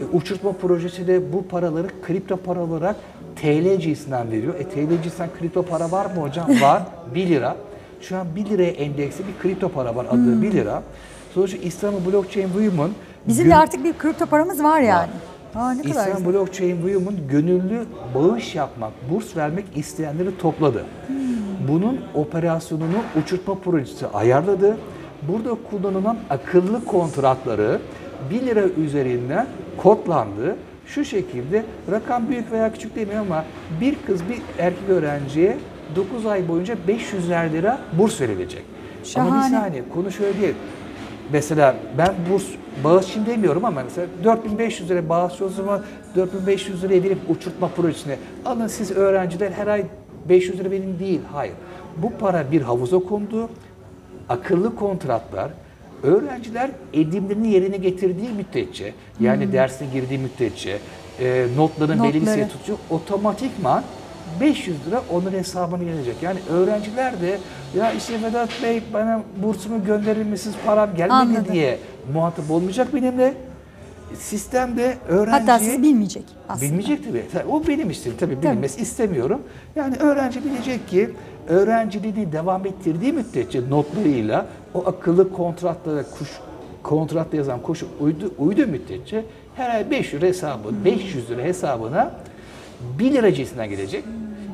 [0.01, 2.95] E, uçurtma projesi de bu paraları kripto para olarak
[3.35, 4.53] TL cinsinden veriyor.
[4.59, 6.47] E TL cinsinden kripto para var mı hocam?
[6.61, 6.83] Var.
[7.15, 7.55] 1 lira.
[8.01, 10.83] Şu an 1 liraya endeksli bir kripto para var adı 1 lira.
[11.33, 12.89] Sonuçta İstanbul Blockchain Women
[13.27, 15.09] Bizim gün- de artık bir kripto paramız var yani.
[15.55, 16.33] Aa, ne kadar İslam güzel.
[16.33, 17.85] Blockchain Women gönüllü
[18.15, 20.85] bağış yapmak, burs vermek isteyenleri topladı.
[21.67, 24.77] Bunun operasyonunu uçurtma projesi ayarladı.
[25.27, 27.79] Burada kullanılan akıllı kontratları
[28.31, 29.47] 1 lira üzerinden
[29.83, 30.55] kodlandı.
[30.85, 33.45] Şu şekilde rakam büyük veya küçük demiyor ama
[33.81, 35.57] bir kız bir erkek öğrenciye
[35.95, 38.63] 9 ay boyunca 500 lira burs verilecek.
[39.15, 39.49] Ama bir Şahane.
[39.49, 40.53] saniye konu şöyle değil.
[41.33, 42.45] Mesela ben burs
[42.83, 45.81] bağış için demiyorum ama mesela 4500 lira bağış o zaman
[46.15, 49.85] 4500 liraya verip uçurtma projesine alın siz öğrenciler her ay
[50.29, 51.21] 500 lira benim değil.
[51.31, 51.53] Hayır.
[51.97, 53.49] Bu para bir havuza kondu.
[54.29, 55.51] Akıllı kontratlar
[56.03, 60.77] Öğrenciler edimlerini yerine getirdiği müddetçe, yani dersine girdiği müddetçe,
[61.19, 62.47] e, notların Notları.
[62.49, 63.83] tutuyor, otomatikman
[64.41, 66.15] 500 lira onun hesabına gelecek.
[66.21, 67.37] Yani öğrenciler de
[67.77, 71.53] ya işte Vedat Bey bana bursumu gönderir misiniz param gelmedi Anladım.
[71.53, 71.77] diye
[72.13, 73.33] muhatap olmayacak benimle.
[74.19, 75.39] Sistemde öğrenciye...
[75.39, 76.69] Hatta siz bilmeyecek aslında.
[76.69, 77.23] Bilmeyecek tabii.
[77.33, 78.17] Tabii O benim isteğim.
[78.17, 79.41] Tabii bilinmesi istemiyorum.
[79.75, 81.09] Yani öğrenci bilecek ki
[81.47, 86.29] öğrenciliğini devam ettirdiği müddetçe notlarıyla o akıllı kontratlara kuş
[86.83, 92.11] kontratta yazan koşu uydu, uydu müddetçe her ay 500 lira hesabı, 500 lira hesabına
[92.99, 94.03] 1 lira cinsinden gelecek.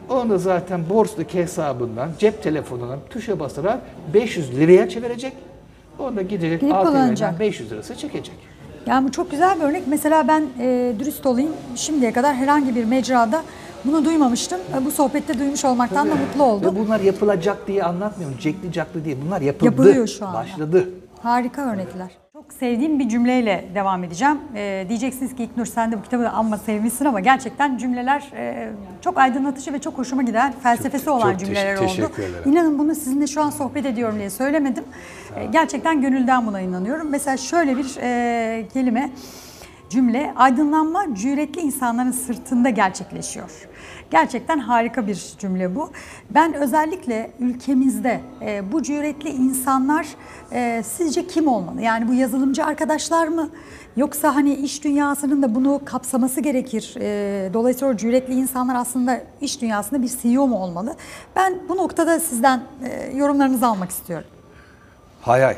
[0.10, 3.80] Onu da zaten borsadaki hesabından, cep telefonundan tuşa basarak
[4.14, 5.34] 500 liraya çevirecek.
[6.00, 7.40] Onu da gidecek ATM'den kullanacak.
[7.40, 8.36] 500 lirası çekecek.
[8.88, 9.84] Yani bu çok güzel bir örnek.
[9.88, 11.52] Mesela ben e, dürüst olayım.
[11.76, 13.44] Şimdiye kadar herhangi bir mecrada
[13.86, 14.60] bunu duymamıştım.
[14.82, 16.76] E, bu sohbette duymuş olmaktan da mutlu oldum.
[16.76, 18.38] Ve bunlar yapılacak diye anlatmıyorum.
[18.40, 19.18] Cekli caklı değil.
[19.26, 19.66] Bunlar yapıldı.
[19.66, 20.38] Yapılıyor şu anda.
[20.38, 20.90] Başladı.
[21.24, 22.12] Harika örnekler.
[22.38, 24.38] Çok sevdiğim bir cümleyle devam edeceğim.
[24.56, 28.70] Ee, diyeceksiniz ki İknur sen de bu kitabı da amma sevmişsin ama gerçekten cümleler e,
[29.02, 32.50] çok aydınlatıcı ve çok hoşuma giden felsefesi Çok- olan çok cümleler teşekkür- oldu.
[32.50, 34.84] İnanın bunu sizinle şu an sohbet ediyorum diye söylemedim.
[35.36, 37.10] Ee, gerçekten gönülden buna inanıyorum.
[37.10, 39.10] Mesela şöyle bir e, kelime
[39.90, 43.68] cümle aydınlanma cüretli insanların sırtında gerçekleşiyor.
[44.12, 45.92] Gerçekten harika bir cümle bu.
[46.30, 50.08] Ben özellikle ülkemizde e, bu cüretli insanlar
[50.52, 51.82] e, sizce kim olmalı?
[51.82, 53.50] Yani bu yazılımcı arkadaşlar mı?
[53.96, 56.96] Yoksa hani iş dünyasının da bunu kapsaması gerekir.
[57.00, 60.96] E, dolayısıyla cüretli insanlar aslında iş dünyasında bir CEO mu olmalı?
[61.36, 64.28] Ben bu noktada sizden e, yorumlarınızı almak istiyorum.
[65.22, 65.56] Hay hay.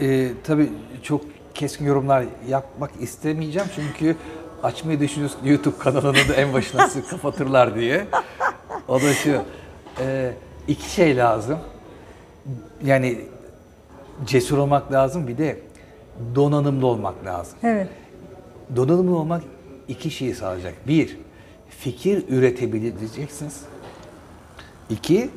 [0.00, 0.68] Ee, tabii
[1.02, 1.20] çok
[1.54, 4.16] keskin yorumlar yapmak istemeyeceğim çünkü
[4.62, 8.06] açmayı düşünüyoruz YouTube kanalını da en başına kapatırlar diye.
[8.88, 9.42] O da şu.
[10.00, 10.32] E,
[10.68, 11.58] iki şey lazım.
[12.84, 13.20] Yani
[14.26, 15.58] cesur olmak lazım bir de
[16.34, 17.58] donanımlı olmak lazım.
[17.62, 17.88] Evet.
[18.76, 19.42] Donanımlı olmak
[19.88, 20.74] iki şeyi sağlayacak.
[20.88, 21.18] Bir,
[21.70, 23.60] fikir üretebileceksiniz.
[24.90, 25.30] İki,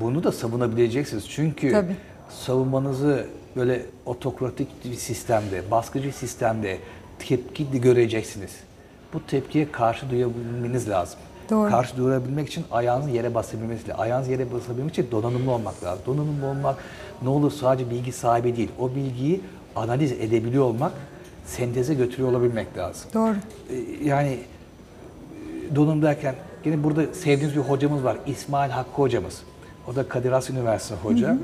[0.00, 1.28] bunu da savunabileceksiniz.
[1.28, 1.96] Çünkü Tabii.
[2.28, 3.26] savunmanızı
[3.56, 6.78] böyle otokratik bir sistemde, baskıcı sistemde
[7.28, 8.50] tepki göreceksiniz.
[9.14, 11.18] Bu tepkiye karşı duyabilmeniz lazım.
[11.50, 11.70] Doğru.
[11.70, 14.00] Karşı durabilmek için ayağınızı yere basabilmeniz lazım.
[14.00, 16.02] Ayağınızı yere basabilmek için donanımlı olmak lazım.
[16.06, 16.76] Donanımlı olmak
[17.22, 18.68] ne olur sadece bilgi sahibi değil.
[18.78, 19.40] O bilgiyi
[19.76, 20.92] analiz edebiliyor olmak,
[21.46, 23.10] senteze götürüyor olabilmek lazım.
[23.14, 23.34] Doğru.
[23.70, 24.38] Ee, yani
[25.72, 28.16] e, donanım derken yine burada sevdiğimiz bir hocamız var.
[28.26, 29.42] İsmail Hakkı hocamız.
[29.88, 31.38] O da Kadir Has Üniversitesi hoca.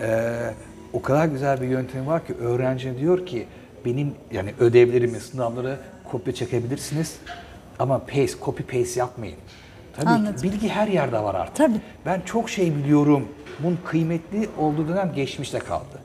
[0.00, 0.54] Ee,
[0.92, 3.46] o kadar güzel bir yöntemi var ki öğrenci diyor ki
[3.84, 5.78] benim yani ödevlerimi, sınavları
[6.10, 7.16] kopya çekebilirsiniz
[7.78, 9.36] ama paste, copy paste yapmayın.
[9.96, 10.36] Tabii Anladım.
[10.36, 11.56] ki bilgi her yerde var artık.
[11.56, 11.80] Tabii.
[12.06, 13.28] Ben çok şey biliyorum.
[13.62, 16.00] Bunun kıymetli olduğu dönem geçmişte kaldı.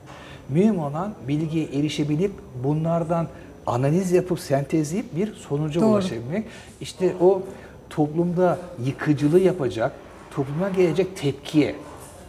[0.48, 2.32] Mühim olan bilgiye erişebilip
[2.64, 3.28] bunlardan
[3.66, 5.90] analiz yapıp sentezleyip bir sonuca Doğru.
[5.90, 6.44] ulaşabilmek.
[6.80, 7.42] İşte o
[7.90, 9.92] toplumda yıkıcılığı yapacak,
[10.30, 11.74] topluma gelecek tepkiye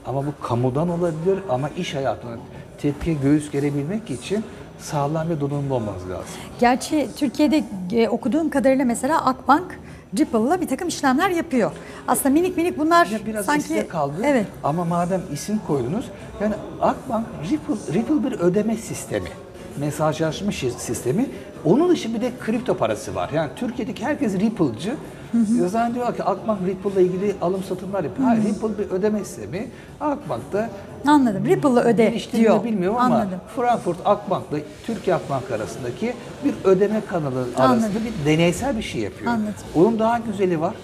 [0.06, 2.38] ama bu kamudan olabilir ama iş hayatına
[2.82, 4.44] tepkiye göğüs gerebilmek için
[4.80, 6.26] sağlam ve donanımlı olmanız lazım.
[6.60, 9.80] Gerçi Türkiye'de e, okuduğum kadarıyla mesela Akbank
[10.18, 11.72] Ripple'la bir takım işlemler yapıyor.
[12.08, 14.14] Aslında minik minik bunlar Ya biraz sanki kaldı.
[14.24, 14.46] Evet.
[14.64, 16.06] Ama madem isim koydunuz,
[16.42, 19.30] yani Akbank Ripple, Ripple bir ödeme sistemi.
[19.78, 21.26] Mesajlaşma sistemi.
[21.66, 23.30] Onun dışı bir de kripto parası var.
[23.34, 24.96] Yani Türkiye'deki herkes Ripple'cı.
[25.32, 28.28] Hı Zannediyorlar ki Akbank Ripple'la ilgili alım satımlar yapıyor.
[28.28, 29.68] Hayır, Ripple bir ödeme sistemi.
[30.02, 30.70] Akbank da
[31.08, 31.46] Anladım.
[31.46, 32.64] Ripple'la öde diyor.
[32.64, 33.40] bilmiyorum ama Anladım.
[33.56, 36.14] Frankfurt Akbank'la Türkiye Akbank arasındaki
[36.46, 38.02] bir ödeme kanalı arasında Anladım.
[38.06, 39.32] bir deneysel bir şey yapıyor.
[39.32, 39.54] Anladım.
[39.76, 40.76] Onun daha güzeli var.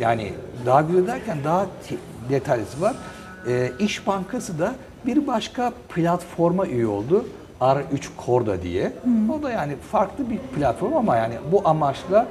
[0.00, 0.32] Yani
[0.66, 1.66] daha güzel derken daha
[2.30, 2.94] detaylısı var.
[3.48, 4.74] Ee, İş Bankası da
[5.06, 7.24] bir başka platforma üye oldu.
[7.60, 7.82] R3
[8.26, 8.92] Corda diye.
[9.38, 12.26] O da yani farklı bir platform ama yani bu amaçla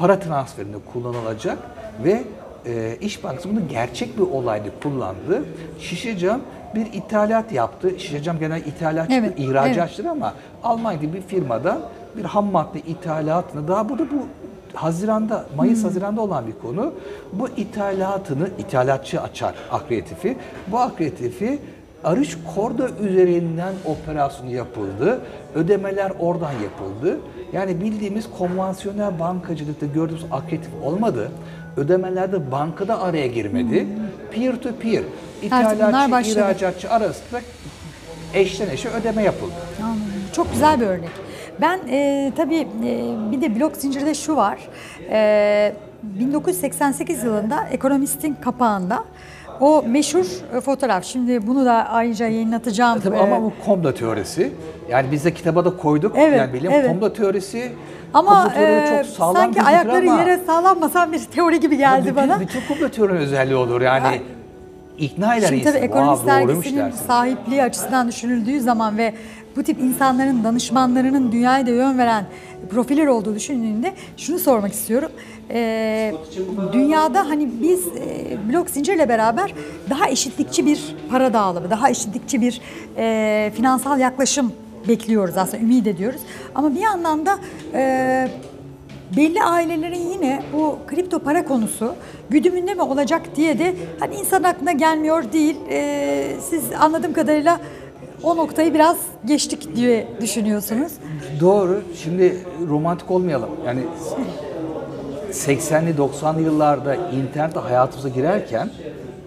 [0.00, 1.58] para transferinde kullanılacak
[2.04, 2.22] ve
[2.66, 5.44] e, İş Bankası bunu gerçek bir olayda kullandı.
[5.80, 6.40] Şişecam
[6.74, 8.00] bir ithalat yaptı.
[8.00, 11.80] Şişecam genel ithalatçı, Evet, ihracatçıdır ama Almanya'da bir firmadan
[12.16, 14.26] bir ham madde ithalatını daha burada bu
[14.74, 16.92] Haziranda, Mayıs Haziran'da olan bir konu.
[17.32, 20.36] Bu ithalatını ithalatçı açar akreditifi.
[20.66, 21.58] Bu akreditifi
[22.04, 25.20] Arış Korda üzerinden operasyon yapıldı.
[25.54, 27.18] Ödemeler oradan yapıldı.
[27.52, 31.30] Yani bildiğimiz konvansiyonel bankacılıkta gördüğümüz akreditif olmadı.
[31.76, 33.86] Ödemelerde bankada araya girmedi.
[34.30, 35.02] Peer to peer.
[35.42, 37.40] İthalatçı, ihracatçı arasında
[38.34, 39.52] eşten eşe ödeme yapıldı.
[39.82, 40.04] Anladım.
[40.32, 41.10] Çok güzel bir örnek.
[41.60, 44.58] Ben e, tabii e, bir de blok zincirde şu var.
[45.10, 49.04] E, 1988 yılında Ekonomist'in kapağında
[49.60, 51.04] O meşhur e, fotoğraf.
[51.04, 53.00] Şimdi bunu da ayrıca yayınlatacağım.
[53.00, 54.52] Tabii Ee, ama bu komplo teorisi.
[54.90, 56.12] Yani biz de kitaba da koyduk.
[56.18, 56.88] Evet, yani bilim evet.
[56.88, 57.72] komplo teorisi.
[58.14, 62.40] ama e, çok sağlam sanki ayakları ama yere sağlanmasan bir teori gibi geldi bütün, bana.
[62.40, 63.80] Bütün komplo teorilerinin özelliği olur.
[63.80, 64.22] Yani
[64.98, 65.80] ikna eder Şimdi tabii
[66.26, 67.06] dergisinin dersin.
[67.06, 69.14] sahipliği açısından düşünüldüğü zaman ve
[69.56, 72.24] bu tip insanların, danışmanlarının dünyaya da yön veren
[72.70, 75.10] profiller olduğu düşünüldüğünde şunu sormak istiyorum.
[75.52, 76.14] Ee,
[76.72, 79.54] dünyada hani biz e, blok zincirle beraber
[79.90, 82.60] daha eşitlikçi bir para dağılımı, daha eşitlikçi bir
[82.96, 84.52] e, finansal yaklaşım
[84.88, 86.20] bekliyoruz aslında, ümit ediyoruz.
[86.54, 87.38] Ama bir yandan da
[87.74, 88.28] e,
[89.16, 91.94] belli ailelerin yine bu kripto para konusu
[92.30, 95.56] güdümünde mi olacak diye de hani insan aklına gelmiyor değil.
[95.70, 97.60] Ee, siz anladığım kadarıyla
[98.22, 100.92] o noktayı biraz geçtik diye düşünüyorsunuz.
[101.40, 101.82] Doğru.
[102.02, 103.50] Şimdi romantik olmayalım.
[103.66, 103.80] Yani
[105.30, 108.70] 80'li 90'lı yıllarda internet hayatımıza girerken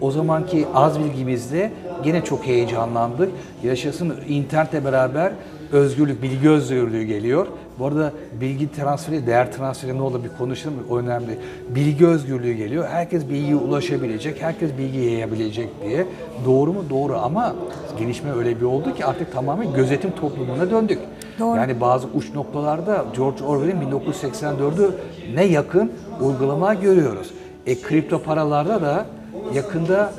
[0.01, 1.71] o zamanki az bilgimizle
[2.03, 3.31] gene çok heyecanlandık.
[3.63, 5.31] Yaşasın internetle beraber
[5.71, 7.47] özgürlük, bilgi özgürlüğü geliyor.
[7.79, 8.11] Bu arada
[8.41, 10.75] bilgi transferi, değer transferi ne olur bir konuşalım.
[10.89, 11.39] O önemli.
[11.69, 12.85] Bilgi özgürlüğü geliyor.
[12.89, 16.05] Herkes bilgiye ulaşabilecek, herkes bilgi yayabilecek diye.
[16.45, 16.83] Doğru mu?
[16.89, 17.55] Doğru ama
[17.99, 20.99] gelişme öyle bir oldu ki artık tamamen gözetim toplumuna döndük.
[21.39, 21.57] Doğru.
[21.57, 24.91] Yani bazı uç noktalarda George Orwell'in 1984'ü
[25.35, 25.91] ne yakın
[26.21, 27.33] uygulama görüyoruz.
[27.65, 29.05] E kripto paralarda da
[29.53, 30.13] yakında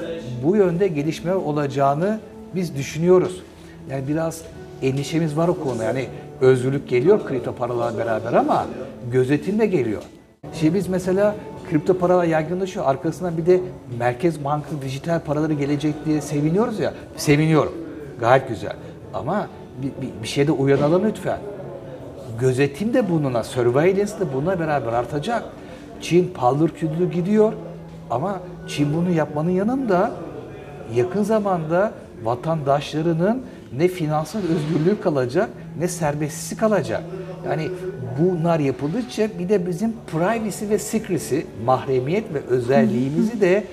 [0.44, 2.20] bu yönde gelişme olacağını
[2.54, 3.42] biz düşünüyoruz.
[3.90, 4.42] Yani biraz
[4.82, 5.84] endişemiz var o konuda.
[5.84, 6.06] Yani
[6.40, 8.66] özgürlük geliyor kripto paralarla beraber ama
[9.12, 10.02] gözetim de geliyor.
[10.52, 11.34] Şimdi biz mesela
[11.70, 12.86] kripto paralar yaygınlaşıyor.
[12.86, 13.60] Arkasından bir de
[13.98, 16.94] merkez bankası dijital paraları gelecek diye seviniyoruz ya.
[17.16, 17.72] Seviniyorum.
[18.20, 18.76] Gayet güzel.
[19.14, 19.48] Ama
[19.82, 21.38] bir, bir, bir şeyde uyanalım lütfen.
[22.40, 25.44] Gözetim de bununla, surveillance de bununla beraber artacak.
[26.00, 27.52] Çin paldır küldür gidiyor
[28.10, 30.12] ama Çin bunu yapmanın yanında
[30.94, 31.92] yakın zamanda
[32.24, 33.42] vatandaşlarının
[33.78, 37.02] ne finansal özgürlüğü kalacak ne serbestisi kalacak.
[37.46, 37.68] Yani
[38.20, 43.64] bunlar yapıldıkça bir de bizim privacy ve secrecy, mahremiyet ve özelliğimizi de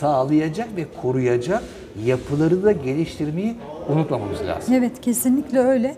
[0.00, 1.62] sağlayacak ve koruyacak
[2.04, 3.56] yapıları da geliştirmeyi
[3.88, 4.74] unutmamamız lazım.
[4.74, 5.96] Evet kesinlikle öyle.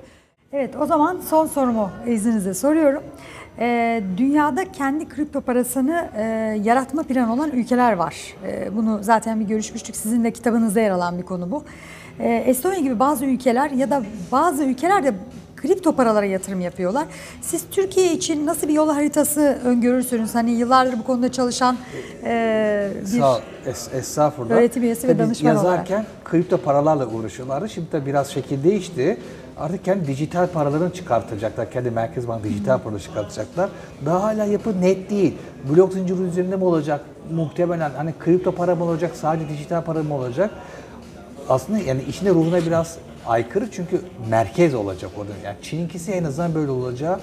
[0.53, 3.03] Evet o zaman son sorumu izninizle soruyorum.
[3.61, 6.23] Ee, dünyada kendi kripto parasını e,
[6.65, 8.17] yaratma planı olan ülkeler var.
[8.47, 9.97] Ee, bunu zaten bir görüşmüştük.
[9.97, 11.65] Sizin de kitabınızda yer alan bir konu bu.
[12.21, 15.15] Ee, Estonya gibi bazı ülkeler ya da bazı ülkeler de
[15.63, 17.07] kripto paralara yatırım yapıyorlar.
[17.41, 20.35] Siz Türkiye için nasıl bir yol haritası öngörürsünüz?
[20.35, 21.77] Hani yıllardır bu konuda çalışan
[22.25, 23.21] e, bir...
[23.21, 23.41] Sağ.
[23.67, 24.55] Es, estağfurullah.
[24.55, 27.69] Öğretim üyesi ve Tabii danışman yazarken kripto paralarla uğraşıyorlardı.
[27.69, 29.19] Şimdi tabii biraz şekil değişti.
[29.59, 31.71] Artık kendi dijital paralarını çıkartacaklar.
[31.71, 33.71] Kendi Merkez Bank dijital paraları çıkartacaklar.
[34.07, 35.35] Daha hala yapı net değil.
[35.71, 37.01] Blok zinciri üzerinde mi olacak?
[37.35, 39.11] Muhtemelen hani kripto para mı olacak?
[39.15, 40.51] Sadece dijital para mı olacak?
[41.49, 42.97] Aslında yani içinde ruhuna biraz
[43.29, 45.33] aykırı çünkü merkez olacak orada.
[45.45, 47.21] Yani Çin'inkisi en azından böyle olacağı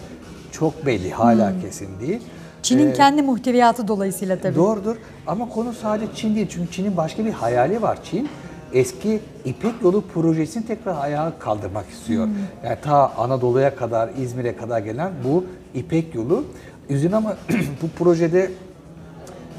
[0.51, 1.11] çok belli.
[1.11, 2.21] Hala kesin değil.
[2.63, 4.55] Çin'in kendi muhteviyatı dolayısıyla tabii.
[4.55, 4.95] Doğrudur
[5.27, 6.47] ama konu sadece Çin değil.
[6.49, 7.97] Çünkü Çin'in başka bir hayali var.
[8.03, 8.29] Çin
[8.73, 12.27] eski İpek Yolu projesini tekrar ayağa kaldırmak istiyor.
[12.63, 16.43] Yani ta Anadolu'ya kadar, İzmir'e kadar gelen bu İpek Yolu.
[16.89, 17.33] Üzerine ama
[17.81, 18.51] bu projede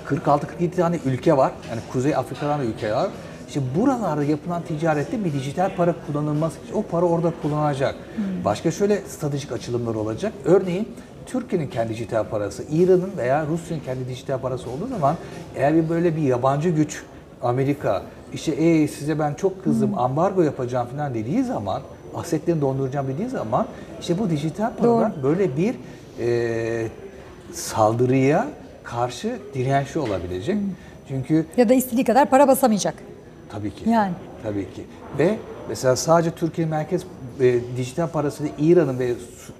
[0.09, 1.53] 46-47 tane ülke var.
[1.71, 3.09] Yani Kuzey Afrika'dan da ülke var.
[3.49, 7.95] İşte buralarda yapılan ticarette bir dijital para kullanılması için o para orada kullanılacak.
[8.45, 10.33] Başka şöyle stratejik açılımlar olacak.
[10.45, 10.89] Örneğin
[11.27, 15.17] Türkiye'nin kendi dijital parası, İran'ın veya Rusya'nın kendi dijital parası olduğu zaman
[15.57, 17.03] eğer bir böyle bir yabancı güç,
[17.43, 21.83] Amerika, işte e size ben çok kızdım, ambargo yapacağım falan dediği zaman,
[22.15, 23.67] asetlerini donduracağım dediği zaman
[24.01, 25.75] işte bu dijital paralar böyle bir
[26.21, 26.89] e,
[27.53, 28.47] saldırıya
[28.85, 30.57] karşı dirençli olabilecek.
[31.09, 32.95] Çünkü Ya da istediği kadar para basamayacak.
[33.53, 33.91] Tabii ki.
[33.91, 34.13] Yani.
[34.43, 34.85] Tabii ki.
[35.19, 37.03] Ve mesela sadece Türkiye merkez
[37.41, 39.15] e, dijital parası değil, İran'ın ve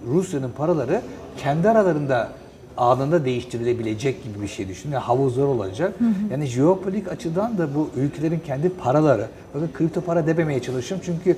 [0.07, 1.01] Rusya'nın paraları
[1.37, 2.29] kendi aralarında
[2.77, 4.93] anında değiştirilebilecek gibi bir şey düşünün.
[4.93, 5.95] Yani havuzlar olacak.
[6.31, 11.37] Yani jeopolitik açıdan da bu ülkelerin kendi paraları, bakın kripto para dememeye çalışıyorum çünkü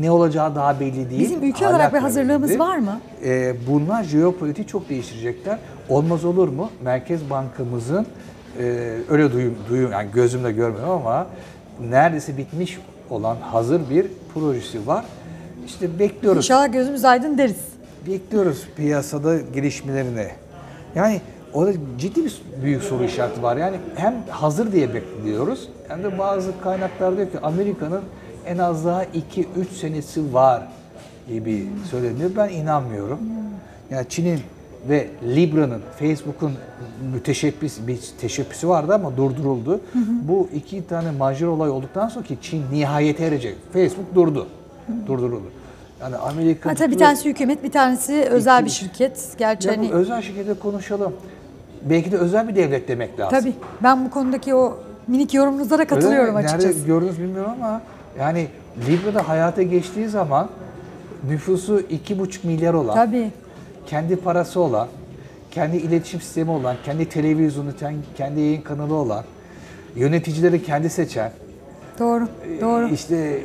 [0.00, 1.20] ne olacağı daha belli değil.
[1.20, 2.60] Bizim ülke Hala olarak bir belli hazırlığımız değil.
[2.60, 3.00] var mı?
[3.24, 5.58] Ee, bunlar jeopolitiği çok değiştirecekler.
[5.88, 6.70] Olmaz olur mu?
[6.84, 8.06] Merkez Bankamızın
[8.58, 11.26] e, öyle duyum, duyum yani gözümle görmüyorum ama
[11.80, 12.78] neredeyse bitmiş
[13.10, 15.04] olan hazır bir projesi var.
[15.66, 16.44] İşte bekliyoruz.
[16.44, 17.56] İnşallah gözümüz aydın deriz.
[18.06, 20.28] Bekliyoruz piyasada gelişmelerini.
[20.94, 21.20] Yani
[21.52, 23.56] orada ciddi bir büyük soru işareti var.
[23.56, 28.02] Yani hem hazır diye bekliyoruz hem de bazı kaynaklar diyor ki Amerika'nın
[28.46, 29.14] en az daha 2-3
[29.80, 30.62] senesi var
[31.28, 32.30] gibi söyleniyor.
[32.36, 33.18] Ben inanmıyorum.
[33.90, 34.40] Yani Çin'in
[34.88, 36.52] ve Libra'nın, Facebook'un
[37.14, 39.80] müteşebbis bir teşebbüsü vardı ama durduruldu.
[40.22, 43.56] Bu iki tane majör olay olduktan sonra ki Çin nihayete erecek.
[43.72, 44.46] Facebook durdu.
[45.06, 45.50] Durduruldu.
[46.00, 49.34] Yani Amerika Hatta bir tanesi hükümet, bir tanesi özel bir şirket.
[49.38, 51.12] Gerçi hani özel şirkete konuşalım.
[51.82, 53.38] Belki de özel bir devlet demek lazım.
[53.38, 56.68] tabii ben bu konudaki o minik yorumunuza da katılıyorum Öyle açıkçası.
[56.68, 57.82] Nerede gördünüz bilmiyorum ama
[58.18, 58.48] yani
[58.88, 60.48] Libya'da hayata geçtiği zaman
[61.28, 63.30] nüfusu 2,5 milyar olan, Tabii.
[63.86, 64.88] Kendi parası olan,
[65.50, 67.70] kendi iletişim sistemi olan, kendi televizyonu,
[68.16, 69.24] kendi yayın kanalı olan,
[69.96, 71.30] yöneticileri kendi seçen,
[71.98, 72.28] Doğru.
[72.60, 72.88] Doğru.
[72.88, 73.42] işte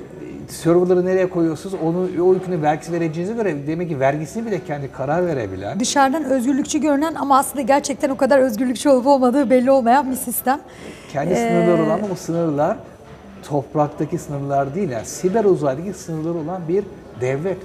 [0.47, 5.27] serverları nereye koyuyorsunuz, onu o yükünü vergisi vereceğinize göre demek ki vergisini bile kendi karar
[5.27, 10.15] verebilen, Dışarıdan özgürlükçü görünen ama aslında gerçekten o kadar özgürlükçü olup olmadığı belli olmayan bir
[10.15, 10.59] sistem.
[11.13, 12.77] kendi sınırları olan ama o sınırlar
[13.49, 16.83] topraktaki sınırlar değil, yani siber uzaydaki sınırları olan bir
[17.21, 17.57] devlet.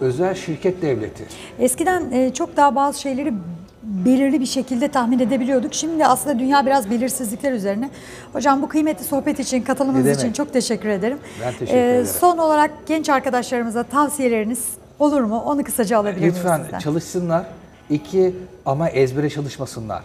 [0.00, 1.24] Özel şirket devleti.
[1.58, 3.34] Eskiden e, çok daha bazı şeyleri
[3.82, 5.74] belirli bir şekilde tahmin edebiliyorduk.
[5.74, 7.90] Şimdi aslında dünya biraz belirsizlikler üzerine.
[8.32, 11.18] Hocam bu kıymetli sohbet için, katılımınız Ne için çok teşekkür ederim.
[11.44, 12.06] Ben teşekkür ederim.
[12.06, 14.64] Son olarak genç arkadaşlarımıza tavsiyeleriniz
[14.98, 15.42] olur mu?
[15.46, 16.78] Onu kısaca alabilir miyim Lütfen sizden?
[16.78, 17.46] çalışsınlar.
[17.90, 18.36] İki
[18.66, 20.02] ama ezbere çalışmasınlar.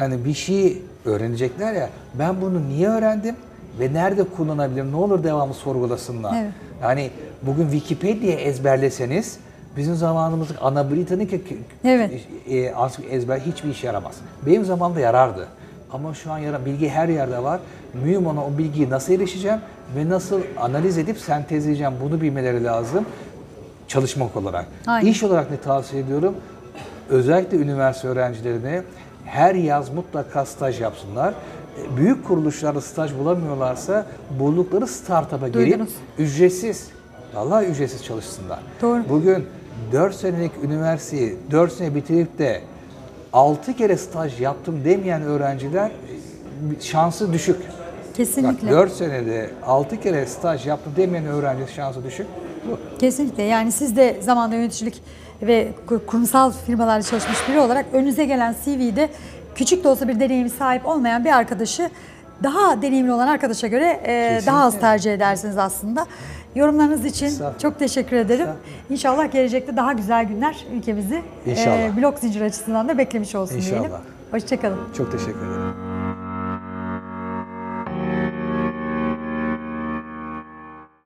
[0.00, 3.36] Yani bir şeyi öğrenecekler ya ben bunu niye öğrendim
[3.80, 4.92] ve nerede kullanabilirim?
[4.92, 6.42] Ne olur devamlı sorgulasınlar.
[6.42, 6.52] Evet.
[6.82, 7.10] Yani
[7.42, 9.38] bugün Wikipedia ezberleseniz
[9.76, 11.38] bizim zamanımızda ana Britannica
[11.84, 12.10] Evet.
[12.50, 12.72] e,
[13.10, 14.14] ezber hiçbir işe yaramaz.
[14.46, 15.46] Benim zamanımda yarardı.
[15.92, 16.66] Ama şu an yarar.
[16.66, 17.60] Bilgi her yerde var.
[18.04, 19.58] Mühim olan o bilgiyi nasıl erişeceğim
[19.96, 23.06] ve nasıl analiz edip sentezleyeceğim bunu bilmeleri lazım
[23.88, 24.66] çalışmak olarak.
[24.86, 25.10] Aynen.
[25.10, 26.34] İş olarak ne tavsiye ediyorum?
[27.10, 28.82] Özellikle üniversite öğrencilerine
[29.24, 31.34] her yaz mutlaka staj yapsınlar.
[31.96, 34.06] Büyük kuruluşlarda staj bulamıyorlarsa
[34.40, 35.90] buldukları startup'a girip Duydunuz.
[36.18, 36.88] ücretsiz,
[37.34, 38.58] vallahi ücretsiz çalışsınlar.
[38.82, 39.02] Doğru.
[39.08, 39.46] Bugün
[39.92, 42.60] 4 senelik üniversiteyi 4 sene bitirip de
[43.32, 47.56] 6 kere staj yaptım demeyen öğrenciler e, şansı düşük.
[48.16, 48.66] Kesinlikle.
[48.66, 52.26] Bak 4 senede 6 kere staj yaptım demeyen öğrenci şansı düşük.
[52.70, 52.98] Bu.
[52.98, 53.42] Kesinlikle.
[53.42, 55.02] Yani siz de zamanda yöneticilik
[55.42, 59.08] ve kur- kurumsal firmalarda çalışmış biri olarak önünüze gelen CV'de
[59.58, 61.90] küçük de olsa bir deneyimi sahip olmayan bir arkadaşı
[62.42, 66.06] daha deneyimli olan arkadaşa göre e, daha az tercih edersiniz aslında.
[66.54, 68.48] Yorumlarınız için çok teşekkür ederim.
[68.90, 71.96] İnşallah gelecekte daha güzel günler ülkemizi İnşallah.
[71.96, 73.80] blok zincir açısından da beklemiş olsun İnşallah.
[73.80, 73.96] diyelim.
[74.30, 74.78] Hoşçakalın.
[74.96, 75.87] Çok teşekkür ederim.